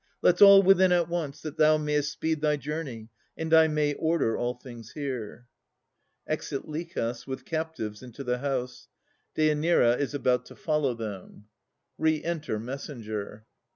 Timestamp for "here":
4.93-5.45